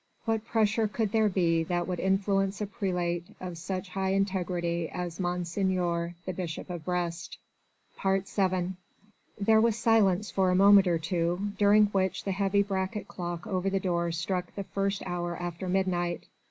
"What 0.25 0.47
pressure 0.47 0.87
could 0.87 1.11
there 1.11 1.29
be 1.29 1.61
that 1.65 1.87
would 1.87 1.99
influence 1.99 2.59
a 2.59 2.65
prelate 2.65 3.27
of 3.39 3.55
such 3.55 3.89
high 3.89 4.13
integrity 4.13 4.89
as 4.89 5.19
Monseigneur 5.19 6.15
the 6.25 6.33
Bishop 6.33 6.71
of 6.71 6.83
Brest?" 6.85 7.37
VII 8.03 8.71
There 9.39 9.61
was 9.61 9.77
silence 9.77 10.31
for 10.31 10.49
a 10.49 10.55
moment 10.55 10.87
or 10.87 10.97
two, 10.97 11.49
during 11.55 11.85
which 11.91 12.23
the 12.23 12.31
heavy 12.31 12.63
bracket 12.63 13.07
clock 13.07 13.45
over 13.45 13.69
the 13.69 13.79
door 13.79 14.11
struck 14.11 14.55
the 14.55 14.63
first 14.63 15.03
hour 15.05 15.39
after 15.39 15.69
midnight. 15.69 16.25